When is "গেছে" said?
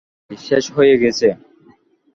1.03-1.27